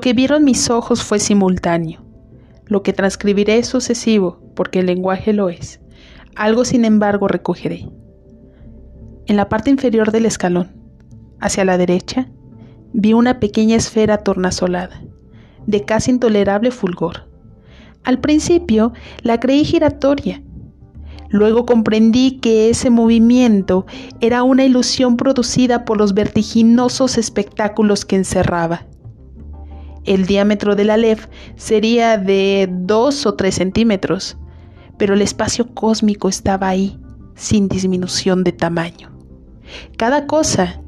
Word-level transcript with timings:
que 0.00 0.12
vieron 0.12 0.44
mis 0.44 0.70
ojos 0.70 1.02
fue 1.02 1.18
simultáneo. 1.18 2.04
Lo 2.66 2.82
que 2.82 2.92
transcribiré 2.92 3.58
es 3.58 3.66
sucesivo, 3.66 4.40
porque 4.54 4.80
el 4.80 4.86
lenguaje 4.86 5.32
lo 5.32 5.48
es. 5.48 5.80
Algo, 6.34 6.64
sin 6.64 6.84
embargo, 6.84 7.28
recogeré. 7.28 7.88
En 9.26 9.36
la 9.36 9.48
parte 9.48 9.70
inferior 9.70 10.12
del 10.12 10.26
escalón, 10.26 10.72
hacia 11.40 11.64
la 11.64 11.78
derecha, 11.78 12.28
vi 12.92 13.12
una 13.12 13.40
pequeña 13.40 13.76
esfera 13.76 14.18
tornasolada, 14.18 15.02
de 15.66 15.84
casi 15.84 16.10
intolerable 16.10 16.70
fulgor. 16.70 17.28
Al 18.04 18.20
principio 18.20 18.92
la 19.22 19.40
creí 19.40 19.64
giratoria. 19.64 20.42
Luego 21.30 21.66
comprendí 21.66 22.38
que 22.38 22.70
ese 22.70 22.90
movimiento 22.90 23.86
era 24.20 24.42
una 24.42 24.64
ilusión 24.64 25.16
producida 25.16 25.84
por 25.84 25.98
los 25.98 26.14
vertiginosos 26.14 27.18
espectáculos 27.18 28.04
que 28.04 28.16
encerraba. 28.16 28.86
El 30.04 30.26
diámetro 30.26 30.76
de 30.76 30.84
la 30.84 30.96
LEF 30.96 31.28
sería 31.56 32.18
de 32.18 32.68
2 32.70 33.26
o 33.26 33.34
3 33.34 33.54
centímetros, 33.54 34.36
pero 34.98 35.14
el 35.14 35.22
espacio 35.22 35.74
cósmico 35.74 36.28
estaba 36.28 36.68
ahí, 36.68 36.98
sin 37.34 37.68
disminución 37.68 38.44
de 38.44 38.52
tamaño. 38.52 39.10
Cada 39.96 40.26
cosa, 40.26 40.80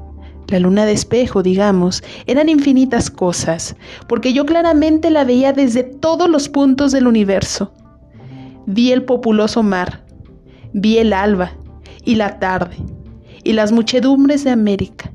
la 0.47 0.59
luna 0.59 0.85
de 0.85 0.93
espejo, 0.93 1.43
digamos, 1.43 2.03
eran 2.25 2.47
infinitas 2.47 3.09
cosas, 3.09 3.75
porque 4.07 4.33
yo 4.33 4.45
claramente 4.45 5.09
la 5.09 5.23
veía 5.23 5.51
desde 5.51 5.83
todos 5.83 6.29
los 6.29 6.47
puntos 6.47 6.91
del 6.91 7.07
universo. 7.07 7.73
Vi 8.65 8.91
el 8.91 9.03
populoso 9.03 9.63
mar, 9.63 10.05
vi 10.73 10.99
el 10.99 11.11
alba 11.11 11.51
y 12.05 12.15
la 12.15 12.39
tarde, 12.39 12.77
y 13.43 13.53
las 13.53 13.71
muchedumbres 13.71 14.43
de 14.43 14.51
América, 14.51 15.11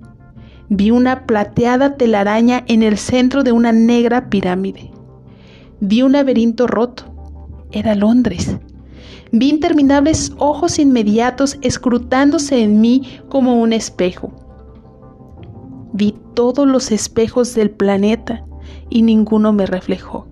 Vi 0.75 0.91
una 0.91 1.27
plateada 1.27 1.99
telaraña 1.99 2.65
en 2.67 2.83
el 2.83 2.97
centro 2.97 3.43
de 3.43 3.53
una 3.53 3.73
negra 3.73 4.31
pirámide. 4.31 4.91
Vi 5.81 6.01
un 6.01 6.13
laberinto 6.13 6.67
roto. 6.67 7.05
Era 7.73 7.95
Londres. 7.95 8.57
Vi 9.33 9.51
interminables 9.51 10.33
ojos 10.39 10.79
inmediatos 10.79 11.59
escrutándose 11.61 12.63
en 12.63 12.81
mí 12.81 13.21
como 13.29 13.61
un 13.61 13.75
espejo. 13.75 14.33
Vi 15.93 16.15
todos 16.33 16.67
los 16.67 16.91
espejos 16.91 17.55
del 17.55 17.71
planeta 17.71 18.43
y 18.89 19.03
ninguno 19.03 19.53
me 19.53 19.67
reflejó. 19.67 20.27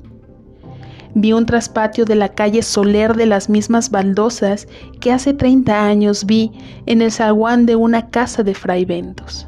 Vi 1.15 1.35
un 1.35 1.45
traspatio 1.45 2.07
de 2.07 2.15
la 2.15 2.31
calle 2.31 2.63
Soler 2.63 3.15
de 3.15 3.27
las 3.27 3.51
mismas 3.51 3.91
baldosas 3.91 4.69
que 5.01 5.13
hace 5.13 5.35
30 5.35 5.85
años 5.85 6.25
vi 6.25 6.51
en 6.87 7.03
el 7.03 7.13
zaguán 7.13 7.67
de 7.67 7.77
una 7.77 8.09
casa 8.09 8.43
de 8.43 8.55
fraiventos. 8.55 9.47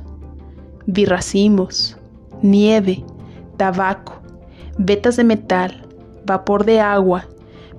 Vi 0.86 1.04
racimos, 1.04 1.96
nieve, 2.42 3.04
tabaco, 3.56 4.20
vetas 4.78 5.16
de 5.16 5.24
metal, 5.24 5.86
vapor 6.26 6.64
de 6.64 6.80
agua, 6.80 7.26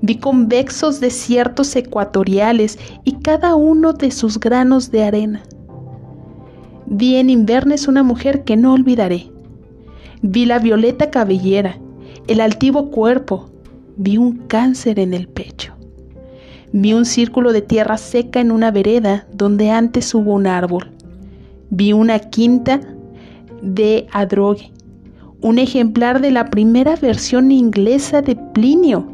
vi 0.01 0.17
convexos 0.17 0.99
desiertos 0.99 1.75
ecuatoriales 1.75 2.79
y 3.03 3.13
cada 3.19 3.55
uno 3.55 3.93
de 3.93 4.11
sus 4.11 4.39
granos 4.39 4.91
de 4.91 5.03
arena. 5.03 5.43
Vi 6.85 7.15
en 7.15 7.29
Invernes 7.29 7.87
una 7.87 8.03
mujer 8.03 8.43
que 8.43 8.55
no 8.55 8.73
olvidaré. 8.73 9.29
Vi 10.21 10.45
la 10.45 10.59
violeta 10.59 11.09
cabellera, 11.09 11.77
el 12.27 12.39
altivo 12.39 12.89
cuerpo, 12.89 13.49
vi 13.97 14.17
un 14.17 14.37
cáncer 14.47 14.99
en 14.99 15.13
el 15.13 15.27
pecho. 15.27 15.73
Vi 16.71 16.93
un 16.93 17.05
círculo 17.05 17.51
de 17.53 17.61
tierra 17.61 17.97
seca 17.97 18.39
en 18.39 18.51
una 18.51 18.71
vereda 18.71 19.27
donde 19.33 19.71
antes 19.71 20.13
hubo 20.15 20.33
un 20.33 20.47
árbol. 20.47 20.91
Vi 21.69 21.93
una 21.93 22.19
quinta 22.19 22.81
de 23.63 24.07
Adrogue, 24.11 24.71
un 25.41 25.57
ejemplar 25.57 26.21
de 26.21 26.31
la 26.31 26.49
primera 26.49 26.95
versión 26.95 27.51
inglesa 27.51 28.21
de 28.21 28.35
Plinio, 28.35 29.07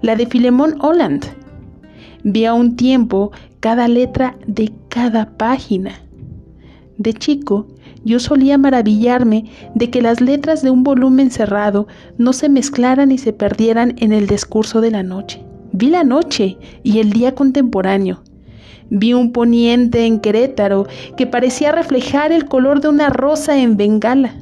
la 0.00 0.16
de 0.16 0.26
Filemón 0.26 0.76
Holland. 0.80 1.24
Vi 2.22 2.44
a 2.44 2.54
un 2.54 2.76
tiempo 2.76 3.32
cada 3.60 3.88
letra 3.88 4.36
de 4.46 4.72
cada 4.88 5.36
página. 5.36 6.00
De 6.98 7.12
chico, 7.12 7.66
yo 8.04 8.20
solía 8.20 8.56
maravillarme 8.56 9.50
de 9.74 9.90
que 9.90 10.00
las 10.00 10.20
letras 10.20 10.62
de 10.62 10.70
un 10.70 10.82
volumen 10.84 11.30
cerrado 11.30 11.88
no 12.16 12.32
se 12.32 12.48
mezclaran 12.48 13.10
y 13.10 13.18
se 13.18 13.32
perdieran 13.32 13.94
en 13.98 14.12
el 14.12 14.26
discurso 14.26 14.80
de 14.80 14.92
la 14.92 15.02
noche. 15.02 15.44
Vi 15.72 15.90
la 15.90 16.04
noche 16.04 16.56
y 16.84 17.00
el 17.00 17.10
día 17.10 17.34
contemporáneo, 17.34 18.22
Vi 18.90 19.14
un 19.14 19.32
poniente 19.32 20.06
en 20.06 20.20
Querétaro 20.20 20.86
que 21.16 21.26
parecía 21.26 21.72
reflejar 21.72 22.32
el 22.32 22.46
color 22.46 22.80
de 22.80 22.88
una 22.88 23.08
rosa 23.08 23.58
en 23.58 23.76
Bengala. 23.76 24.34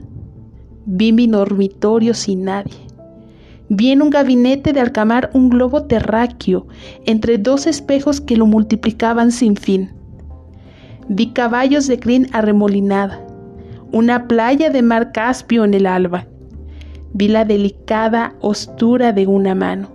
Vi 0.86 1.12
mi 1.12 1.26
dormitorio 1.26 2.12
sin 2.14 2.44
nadie. 2.44 2.74
Vi 3.70 3.90
en 3.90 4.02
un 4.02 4.10
gabinete 4.10 4.74
de 4.74 4.80
alcamar 4.80 5.30
un 5.32 5.48
globo 5.48 5.84
terráqueo 5.84 6.66
entre 7.06 7.38
dos 7.38 7.66
espejos 7.66 8.20
que 8.20 8.36
lo 8.36 8.46
multiplicaban 8.46 9.32
sin 9.32 9.56
fin. 9.56 9.90
Vi 11.08 11.32
caballos 11.32 11.86
de 11.86 11.98
crin 11.98 12.28
arremolinada, 12.32 13.20
una 13.92 14.28
playa 14.28 14.68
de 14.68 14.82
mar 14.82 15.12
Caspio 15.12 15.64
en 15.64 15.72
el 15.72 15.86
alba. 15.86 16.26
Vi 17.14 17.28
la 17.28 17.44
delicada 17.44 18.34
hostura 18.40 19.12
de 19.12 19.26
una 19.26 19.54
mano. 19.54 19.88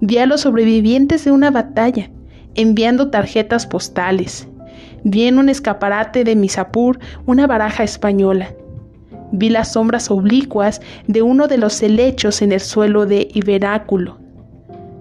Vi 0.00 0.18
a 0.18 0.26
los 0.26 0.42
sobrevivientes 0.42 1.24
de 1.24 1.32
una 1.32 1.50
batalla 1.50 2.10
enviando 2.54 3.10
tarjetas 3.10 3.66
postales. 3.66 4.48
Vi 5.04 5.26
en 5.26 5.38
un 5.38 5.48
escaparate 5.48 6.24
de 6.24 6.36
Misapur 6.36 6.98
una 7.26 7.46
baraja 7.46 7.84
española. 7.84 8.54
Vi 9.32 9.48
las 9.48 9.72
sombras 9.72 10.10
oblicuas 10.10 10.80
de 11.06 11.22
uno 11.22 11.48
de 11.48 11.58
los 11.58 11.82
helechos 11.82 12.42
en 12.42 12.52
el 12.52 12.60
suelo 12.60 13.06
de 13.06 13.28
Iberáculo. 13.32 14.18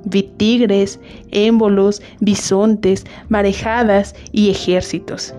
Vi 0.05 0.23
tigres, 0.23 0.99
émbolos, 1.31 2.01
bisontes, 2.19 3.05
marejadas 3.29 4.15
y 4.31 4.49
ejércitos. 4.49 5.35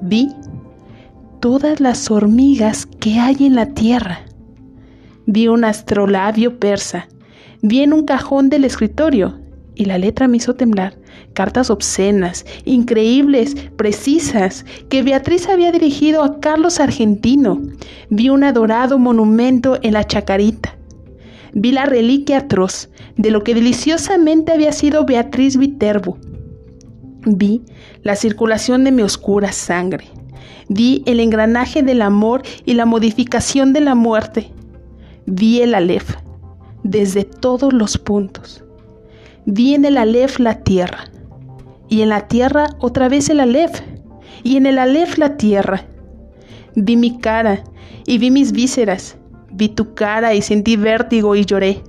Vi 0.00 0.32
todas 1.40 1.80
las 1.80 2.10
hormigas 2.10 2.86
que 2.86 3.18
hay 3.18 3.36
en 3.40 3.54
la 3.56 3.66
tierra. 3.66 4.20
Vi 5.26 5.48
un 5.48 5.64
astrolabio 5.64 6.58
persa. 6.58 7.08
Vi 7.62 7.82
en 7.82 7.92
un 7.92 8.04
cajón 8.04 8.48
del 8.48 8.64
escritorio 8.64 9.38
y 9.74 9.84
la 9.84 9.98
letra 9.98 10.28
me 10.28 10.38
hizo 10.38 10.54
temblar. 10.54 10.96
Cartas 11.36 11.68
obscenas, 11.68 12.46
increíbles, 12.64 13.54
precisas, 13.76 14.64
que 14.88 15.02
Beatriz 15.02 15.50
había 15.50 15.70
dirigido 15.70 16.22
a 16.22 16.40
Carlos 16.40 16.80
Argentino. 16.80 17.60
Vi 18.08 18.30
un 18.30 18.42
adorado 18.42 18.98
monumento 18.98 19.78
en 19.82 19.92
la 19.92 20.04
chacarita. 20.04 20.78
Vi 21.52 21.72
la 21.72 21.84
reliquia 21.84 22.38
atroz 22.38 22.88
de 23.18 23.30
lo 23.30 23.44
que 23.44 23.54
deliciosamente 23.54 24.50
había 24.50 24.72
sido 24.72 25.04
Beatriz 25.04 25.58
Viterbo. 25.58 26.16
Vi 27.26 27.60
la 28.02 28.16
circulación 28.16 28.84
de 28.84 28.92
mi 28.92 29.02
oscura 29.02 29.52
sangre. 29.52 30.06
Vi 30.70 31.02
el 31.04 31.20
engranaje 31.20 31.82
del 31.82 32.00
amor 32.00 32.44
y 32.64 32.72
la 32.72 32.86
modificación 32.86 33.74
de 33.74 33.82
la 33.82 33.94
muerte. 33.94 34.52
Vi 35.26 35.60
el 35.60 35.74
Aleph 35.74 36.14
desde 36.82 37.24
todos 37.24 37.74
los 37.74 37.98
puntos 37.98 38.62
vi 39.46 39.74
en 39.74 39.84
el 39.84 39.96
Aleph 39.96 40.40
la 40.40 40.58
tierra, 40.58 41.04
y 41.88 42.02
en 42.02 42.08
la 42.08 42.28
tierra 42.28 42.68
otra 42.78 43.08
vez 43.08 43.28
el 43.30 43.40
Aleph, 43.40 43.80
y 44.42 44.56
en 44.56 44.66
el 44.66 44.78
Aleph 44.78 45.18
la 45.18 45.36
tierra. 45.36 45.86
Vi 46.74 46.96
mi 46.96 47.18
cara 47.18 47.64
y 48.06 48.18
vi 48.18 48.30
mis 48.30 48.52
vísceras, 48.52 49.16
vi 49.52 49.68
tu 49.68 49.94
cara 49.94 50.34
y 50.34 50.42
sentí 50.42 50.76
vértigo 50.76 51.34
y 51.34 51.44
lloré, 51.44 51.82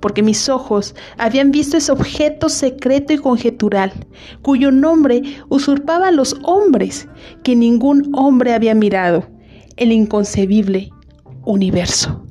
porque 0.00 0.22
mis 0.22 0.48
ojos 0.48 0.94
habían 1.16 1.50
visto 1.50 1.76
ese 1.76 1.92
objeto 1.92 2.48
secreto 2.48 3.12
y 3.12 3.18
conjetural, 3.18 3.92
cuyo 4.42 4.70
nombre 4.70 5.22
usurpaba 5.48 6.08
a 6.08 6.12
los 6.12 6.36
hombres 6.44 7.08
que 7.42 7.56
ningún 7.56 8.10
hombre 8.14 8.54
había 8.54 8.74
mirado, 8.74 9.28
el 9.76 9.92
inconcebible 9.92 10.90
universo. 11.44 12.27